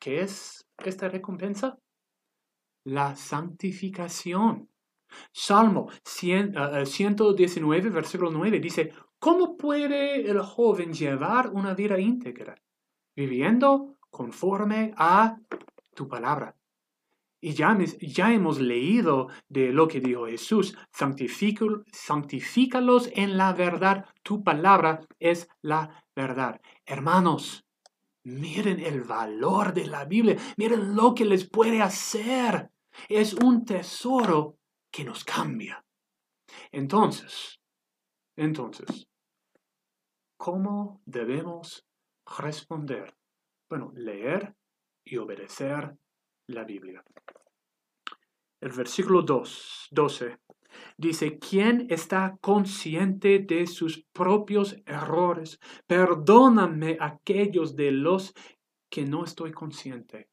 ¿Qué 0.00 0.22
es 0.22 0.66
esta 0.84 1.08
recompensa? 1.08 1.78
La 2.84 3.14
santificación. 3.14 4.68
Salmo 5.32 5.88
119, 6.04 7.88
ah, 7.88 7.92
versículo 7.92 8.32
9 8.32 8.58
dice, 8.58 8.92
¿cómo 9.20 9.56
puede 9.56 10.28
el 10.28 10.40
joven 10.40 10.92
llevar 10.92 11.50
una 11.50 11.74
vida 11.74 11.96
íntegra? 12.00 12.56
Viviendo 13.14 13.98
conforme 14.10 14.92
a 14.96 15.38
tu 15.94 16.08
palabra. 16.08 16.56
Y 17.40 17.52
ya, 17.52 17.76
ya, 18.00 18.32
hemos 18.32 18.60
leído 18.60 19.28
de 19.48 19.72
lo 19.72 19.88
que 19.88 20.00
dijo 20.00 20.26
Jesús, 20.26 20.76
santifícalos 20.90 23.10
en 23.12 23.36
la 23.36 23.52
verdad, 23.52 24.06
tu 24.22 24.42
palabra 24.42 25.06
es 25.18 25.48
la 25.62 26.02
verdad. 26.14 26.60
Hermanos, 26.86 27.64
miren 28.24 28.80
el 28.80 29.02
valor 29.02 29.74
de 29.74 29.86
la 29.86 30.06
Biblia, 30.06 30.36
miren 30.56 30.96
lo 30.96 31.14
que 31.14 31.24
les 31.24 31.48
puede 31.48 31.82
hacer. 31.82 32.70
Es 33.08 33.34
un 33.34 33.64
tesoro 33.64 34.56
que 34.90 35.04
nos 35.04 35.22
cambia. 35.22 35.84
Entonces, 36.72 37.60
entonces, 38.36 39.06
¿cómo 40.38 41.02
debemos 41.04 41.84
responder? 42.38 43.14
Bueno, 43.68 43.92
leer 43.94 44.54
y 45.04 45.18
obedecer 45.18 45.98
la 46.48 46.64
Biblia. 46.64 47.02
El 48.60 48.72
versículo 48.72 49.22
2, 49.22 49.88
12 49.90 50.38
dice, 50.96 51.38
¿quién 51.38 51.86
está 51.90 52.36
consciente 52.40 53.38
de 53.38 53.66
sus 53.66 54.04
propios 54.12 54.76
errores? 54.86 55.58
Perdóname 55.86 56.96
aquellos 57.00 57.76
de 57.76 57.92
los 57.92 58.34
que 58.90 59.04
no 59.04 59.24
estoy 59.24 59.52
consciente. 59.52 60.28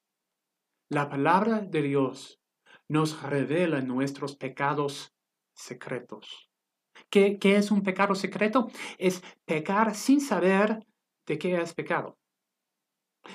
La 0.90 1.10
palabra 1.10 1.60
de 1.60 1.82
Dios 1.82 2.40
nos 2.88 3.22
revela 3.24 3.82
nuestros 3.82 4.36
pecados 4.36 5.14
secretos. 5.54 6.50
¿Qué, 7.10 7.38
¿Qué, 7.40 7.58
es 7.58 7.72
un 7.72 7.82
pecado 7.82 8.16
secreto? 8.16 8.68
Es 8.98 9.22
pecar 9.46 9.96
sin 9.96 10.22
saber 10.22 10.80
de 11.26 11.38
qué 11.38 11.56
es 11.56 11.74
pecado 11.74 12.18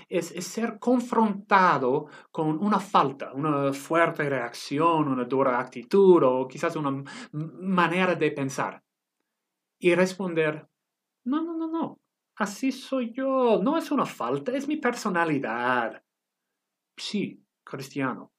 es, 0.08 0.28
ser 0.46 0.78
confrontado 0.78 2.06
con 2.30 2.62
una 2.62 2.80
falta, 2.80 3.32
una 3.32 3.72
fuerte 3.72 4.28
reacción, 4.28 5.08
una 5.08 5.24
dura 5.24 5.58
actitud 5.58 6.22
o 6.22 6.48
quizás 6.48 6.76
una 6.76 7.02
manera 7.32 8.14
de 8.14 8.30
pensar. 8.32 8.82
Y 9.80 9.94
responder, 9.94 10.68
no, 11.24 11.42
no, 11.42 11.56
no, 11.56 11.68
no, 11.68 12.00
así 12.36 12.72
soy 12.72 13.12
yo, 13.12 13.60
no 13.62 13.78
es 13.78 13.90
una 13.90 14.06
falta, 14.06 14.52
es 14.52 14.66
mi 14.66 14.76
personalidad. 14.76 16.02
Sí, 16.96 17.44
cristiano, 17.62 18.32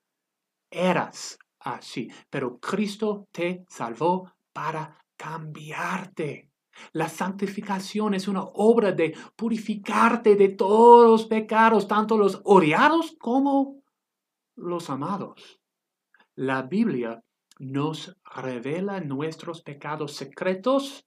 eras 0.69 1.39
así, 1.59 2.11
pero 2.29 2.59
Cristo 2.59 3.27
te 3.31 3.65
salvó 3.69 4.33
para 4.51 4.97
cambiarte. 5.15 6.49
La 6.93 7.09
santificación 7.09 8.13
es 8.13 8.27
una 8.27 8.43
obra 8.43 8.91
de 8.91 9.15
purificarte 9.35 10.35
de 10.35 10.49
todos 10.49 11.09
los 11.09 11.25
pecados, 11.27 11.87
tanto 11.87 12.17
los 12.17 12.41
odiados 12.43 13.15
como 13.19 13.81
los 14.55 14.89
amados. 14.89 15.59
La 16.35 16.61
Biblia 16.63 17.23
nos 17.59 18.15
revela 18.35 18.99
nuestros 19.01 19.61
pecados 19.61 20.13
secretos 20.13 21.05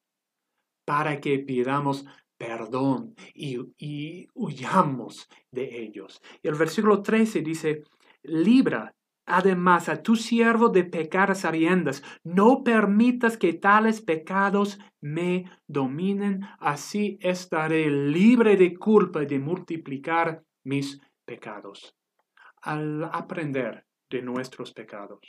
para 0.84 1.20
que 1.20 1.38
pidamos 1.38 2.04
perdón 2.36 3.14
y, 3.34 3.56
y 3.78 4.28
huyamos 4.34 5.28
de 5.50 5.82
ellos. 5.82 6.20
el 6.42 6.54
versículo 6.54 7.00
13 7.00 7.40
dice, 7.40 7.84
libra 8.22 8.94
además 9.26 9.88
a 9.88 10.02
tu 10.02 10.16
siervo 10.16 10.68
de 10.68 10.84
pecar 10.84 11.34
sabiendas. 11.34 12.02
No 12.24 12.62
permitas 12.64 13.36
que 13.36 13.54
tales 13.54 14.00
pecados 14.00 14.78
me 15.00 15.44
dominen, 15.66 16.40
así 16.58 17.18
estaré 17.20 17.90
libre 17.90 18.56
de 18.56 18.74
culpa 18.74 19.20
de 19.20 19.38
multiplicar 19.38 20.42
mis 20.64 21.00
pecados. 21.24 21.94
Al 22.62 23.04
aprender 23.04 23.84
de 24.08 24.22
nuestros 24.22 24.72
pecados, 24.72 25.20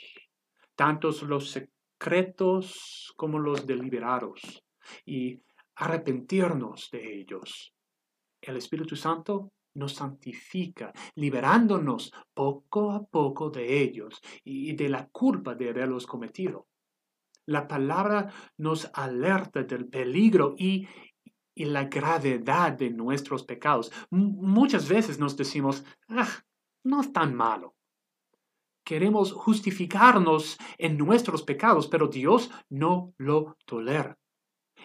tantos 0.76 1.22
los 1.22 1.50
secretos 1.50 3.12
como 3.16 3.38
los 3.38 3.66
deliberados, 3.66 4.64
y 5.04 5.40
arrepentirnos 5.76 6.90
de 6.92 7.20
ellos, 7.20 7.74
el 8.40 8.56
Espíritu 8.56 8.96
Santo 8.96 9.52
nos 9.74 9.94
santifica, 9.94 10.92
liberándonos 11.14 12.12
poco 12.32 12.92
a 12.92 13.04
poco 13.04 13.50
de 13.50 13.82
ellos 13.82 14.20
y 14.44 14.74
de 14.74 14.88
la 14.88 15.08
culpa 15.08 15.54
de 15.54 15.70
haberlos 15.70 16.06
cometido. 16.06 16.66
La 17.46 17.68
palabra 17.68 18.32
nos 18.56 18.90
alerta 18.94 19.62
del 19.62 19.86
peligro 19.86 20.54
y, 20.56 20.86
la 21.56 21.84
gravedad 21.84 22.72
de 22.72 22.90
nuestros 22.90 23.44
pecados. 23.44 23.92
muchas 24.10 24.88
veces 24.88 25.20
nos 25.20 25.36
decimos, 25.36 25.84
ah, 26.08 26.28
no 26.82 27.00
es 27.00 27.12
tan 27.12 27.32
malo. 27.32 27.76
Queremos 28.84 29.32
justificarnos 29.32 30.58
en 30.78 30.98
nuestros 30.98 31.42
pecados, 31.42 31.86
pero 31.86 32.08
Dios 32.08 32.50
no 32.70 33.14
lo 33.18 33.56
tolera. 33.64 34.18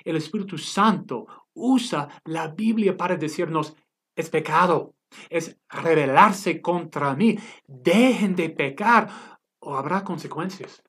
El 0.05 0.15
Espíritu 0.15 0.57
Santo 0.57 1.25
usa 1.53 2.07
la 2.25 2.47
Biblia 2.47 2.95
para 2.95 3.15
decirnos, 3.17 3.75
es 4.19 4.29
pecado, 4.29 4.95
es 5.29 5.57
rebelarse 5.69 6.61
contra 6.61 7.15
mí, 7.15 7.39
dejen 7.65 8.35
de 8.35 8.49
pecar 8.49 9.09
o 9.59 9.77
habrá 9.77 10.03
consecuencias. 10.03 10.83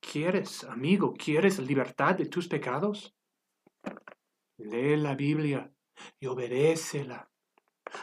¿Quieres, 0.00 0.64
amigo, 0.64 1.12
quieres 1.12 1.58
libertad 1.58 2.14
de 2.14 2.24
tus 2.24 2.48
pecados? 2.48 3.14
Lee 4.56 4.96
la 4.96 5.14
Biblia 5.14 5.70
y 6.18 6.26
obedécela. 6.26 7.30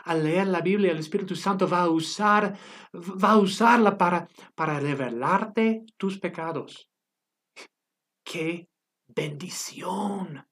Al 0.03 0.23
leer 0.23 0.47
la 0.47 0.61
Biblia, 0.61 0.91
el 0.91 0.99
Espíritu 0.99 1.35
Santo 1.35 1.67
va 1.67 1.81
a 1.81 1.89
usar, 1.89 2.55
va 2.93 3.31
a 3.31 3.37
usarla 3.37 3.97
para, 3.97 4.27
para 4.53 4.79
revelarte 4.79 5.85
tus 5.97 6.19
pecados. 6.19 6.87
¡Qué 8.23 8.69
bendición! 9.07 10.47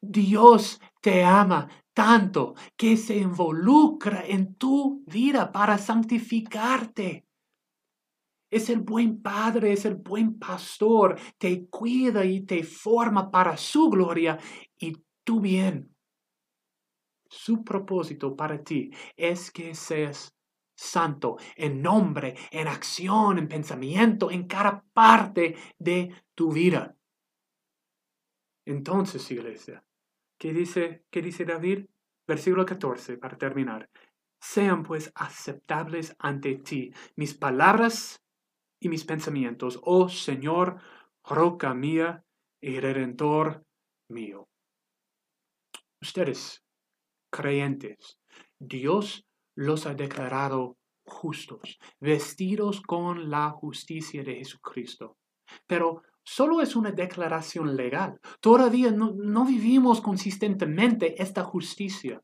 Dios 0.00 0.80
te 1.00 1.24
ama 1.24 1.68
tanto 1.96 2.54
que 2.76 2.98
se 2.98 3.16
involucra 3.16 4.22
en 4.26 4.56
tu 4.56 5.02
vida 5.06 5.50
para 5.50 5.78
santificarte. 5.78 7.26
Es 8.50 8.68
el 8.68 8.80
buen 8.80 9.22
padre, 9.22 9.72
es 9.72 9.86
el 9.86 9.94
buen 9.94 10.38
pastor, 10.38 11.18
te 11.38 11.66
cuida 11.70 12.22
y 12.22 12.42
te 12.42 12.64
forma 12.64 13.30
para 13.30 13.56
su 13.56 13.88
gloria 13.88 14.38
y 14.78 14.92
tu 15.24 15.40
bien. 15.40 15.96
Su 17.30 17.64
propósito 17.64 18.36
para 18.36 18.62
ti 18.62 18.90
es 19.16 19.50
que 19.50 19.74
seas 19.74 20.36
santo 20.76 21.38
en 21.56 21.80
nombre, 21.80 22.34
en 22.50 22.68
acción, 22.68 23.38
en 23.38 23.48
pensamiento, 23.48 24.30
en 24.30 24.46
cada 24.46 24.84
parte 24.92 25.56
de 25.78 26.14
tu 26.34 26.52
vida. 26.52 26.94
Entonces, 28.66 29.30
iglesia, 29.30 29.82
¿qué 30.38 30.52
dice, 30.52 31.04
dice 31.12 31.44
David? 31.44 31.86
Versículo 32.26 32.66
14, 32.66 33.18
para 33.18 33.38
terminar. 33.38 33.88
Sean 34.40 34.82
pues 34.82 35.10
aceptables 35.14 36.14
ante 36.18 36.56
ti 36.56 36.92
mis 37.16 37.34
palabras 37.34 38.22
y 38.80 38.88
mis 38.88 39.04
pensamientos, 39.04 39.80
oh 39.82 40.08
Señor, 40.08 40.80
roca 41.24 41.74
mía 41.74 42.24
y 42.60 42.78
redentor 42.80 43.64
mío. 44.08 44.48
Ustedes, 46.00 46.62
creyentes, 47.30 48.18
Dios 48.58 49.26
los 49.56 49.86
ha 49.86 49.94
declarado 49.94 50.76
justos, 51.06 51.78
vestidos 52.00 52.80
con 52.80 53.30
la 53.30 53.50
justicia 53.50 54.22
de 54.22 54.36
Jesucristo. 54.36 55.16
Pero 55.66 56.02
solo 56.26 56.60
es 56.60 56.74
una 56.74 56.90
declaración 56.90 57.76
legal. 57.76 58.20
Todavía 58.40 58.90
no, 58.90 59.44
vivimos 59.44 60.00
consistentemente 60.00 61.22
esta 61.22 61.44
justicia. 61.44 62.20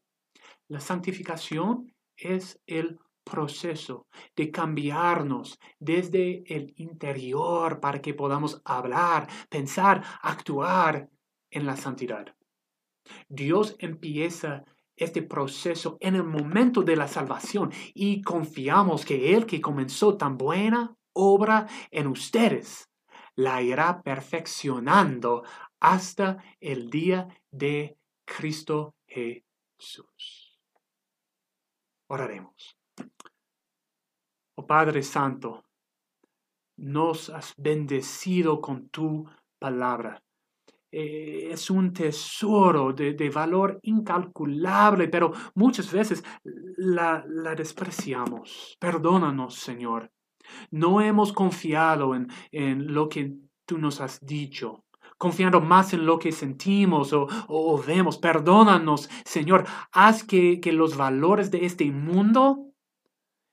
La 0.68 0.80
santificación 0.80 1.94
es 2.16 2.60
el 2.66 2.98
proceso 3.24 4.08
de 4.34 4.50
cambiarnos 4.50 5.58
desde 5.78 6.42
el 6.52 6.74
interior 6.76 7.78
para 7.78 8.02
que 8.02 8.12
podamos 8.12 8.60
hablar, 8.64 9.28
pensar, 9.48 10.02
actuar 10.20 11.08
en 11.50 11.64
la 11.64 11.76
santidad. 11.76 12.34
Dios 13.28 13.76
empieza 13.78 14.64
este 14.96 15.22
proceso 15.22 15.96
en 16.00 16.16
el 16.16 16.24
momento 16.24 16.82
de 16.82 16.96
la 16.96 17.06
salvación 17.06 17.72
y 17.94 18.20
confiamos 18.22 19.04
que 19.04 19.34
Él 19.34 19.46
que 19.46 19.60
comenzó 19.60 20.16
tan 20.16 20.36
buena 20.36 20.96
obra 21.12 21.68
en 21.90 22.08
ustedes 22.08 22.91
la 23.36 23.62
irá 23.62 24.02
perfeccionando 24.02 25.44
hasta 25.80 26.42
el 26.60 26.90
día 26.90 27.28
de 27.50 27.96
Cristo 28.24 28.94
Jesús. 29.06 30.58
Oraremos. 32.08 32.76
Oh 34.54 34.66
Padre 34.66 35.02
Santo, 35.02 35.64
nos 36.76 37.30
has 37.30 37.54
bendecido 37.56 38.60
con 38.60 38.88
tu 38.88 39.26
palabra. 39.58 40.22
Eh, 40.90 41.48
es 41.50 41.70
un 41.70 41.92
tesoro 41.92 42.92
de, 42.92 43.30
valor 43.30 43.80
incalculable, 43.82 45.08
pero 45.08 45.32
muchas 45.54 45.90
veces 45.90 46.22
la, 46.44 47.24
la 47.26 47.54
despreciamos. 47.54 48.76
Perdónanos, 48.78 49.54
Señor. 49.54 50.10
No 50.70 51.00
hemos 51.00 51.33
confiado 51.33 52.14
en, 52.14 52.28
en, 52.50 52.92
lo 52.92 53.09
que 53.09 53.35
tú 53.64 53.78
nos 53.78 54.00
has 54.00 54.20
dicho, 54.24 54.85
confiando 55.18 55.61
más 55.61 55.92
en 55.92 56.05
lo 56.07 56.18
que 56.18 56.33
sentimos 56.33 57.12
o, 57.12 57.28
o 57.48 57.83
vemos. 57.83 58.18
Perdónanos, 58.18 59.09
Señor. 59.24 59.66
Haz 59.92 60.24
que, 60.24 60.61
que 60.61 60.72
los 60.72 60.96
valores 60.96 61.50
de 61.50 61.66
este 61.66 61.90
mundo 61.90 62.72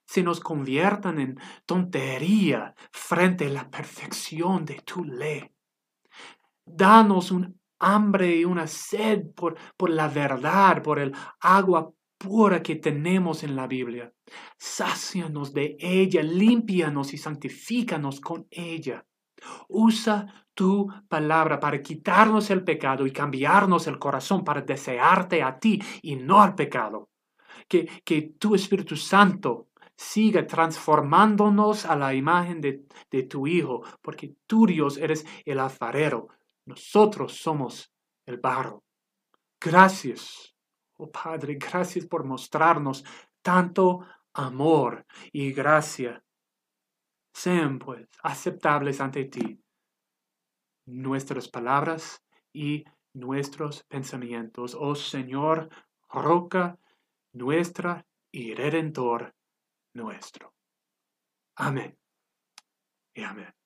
se 0.05 0.23
nos 0.23 0.39
conviertan 0.39 1.19
en 1.19 1.39
tontería 1.67 2.73
frente 2.91 3.45
a 3.45 3.49
la 3.49 3.69
perfección 3.69 4.65
de 4.65 4.81
tu 4.83 5.03
ley. 5.03 5.51
Danos 6.65 7.29
un 7.29 7.59
hambre 7.79 8.37
y 8.37 8.45
una 8.45 8.67
sed 8.67 9.31
por, 9.35 9.55
por 9.77 9.89
la 9.89 10.07
verdad, 10.07 10.81
por 10.81 10.99
el 10.99 11.13
agua 11.39 11.91
pura 12.19 12.61
que 12.61 12.75
tenemos 12.75 13.43
en 13.43 13.55
la 13.55 13.65
Biblia. 13.65 14.13
Sácianos 14.57 15.53
de 15.53 15.77
ella, 15.79 16.21
límpianos 16.21 17.13
y 17.13 17.17
santifícanos 17.17 18.19
con 18.19 18.45
ella. 18.51 19.05
Usa 19.69 20.45
tu 20.53 20.87
palabra 21.07 21.59
para 21.59 21.81
quitarnos 21.81 22.49
el 22.49 22.63
pecado 22.63 23.07
y 23.07 23.11
cambiarnos 23.11 23.87
el 23.87 23.97
corazón 23.97 24.43
para 24.43 24.61
desearte 24.61 25.41
a 25.41 25.57
ti 25.57 25.81
y 26.01 26.17
no 26.17 26.41
al 26.41 26.53
pecado. 26.53 27.09
Que, 27.67 27.87
que 28.03 28.33
tu 28.37 28.53
Espíritu 28.53 28.97
Santo 28.97 29.69
siga 29.95 30.45
transformándonos 30.45 31.85
a 31.85 31.95
la 31.95 32.13
imagen 32.13 32.59
de, 32.59 32.85
de 33.09 33.23
tu 33.23 33.47
Hijo, 33.47 33.83
porque 34.01 34.35
tú 34.45 34.65
Dios 34.65 34.97
eres 34.97 35.25
el 35.45 35.59
alfarero, 35.59 36.27
nosotros 36.65 37.33
somos 37.33 37.91
el 38.25 38.37
barro. 38.37 38.83
Gracias, 39.59 40.55
oh 40.99 41.09
Padre, 41.11 41.55
gracias 41.55 42.05
por 42.05 42.25
mostrarnos 42.25 43.03
tanto 43.41 44.05
amor 44.33 45.05
y 45.31 45.51
gracia. 45.51 46.23
Sean 47.33 47.79
pues 47.79 48.07
aceptables 48.21 48.99
ante 48.99 49.25
ti 49.25 49.61
nuestras 50.85 51.47
palabras 51.47 52.21
y 52.51 52.83
nuestros 53.13 53.83
pensamientos, 53.83 54.75
oh 54.77 54.95
Señor, 54.95 55.69
roca 56.09 56.77
nuestra 57.33 58.05
y 58.31 58.53
redentor 58.53 59.33
nuestro. 59.93 60.53
Amén 61.55 61.97
y 63.13 63.23
amén. 63.23 63.58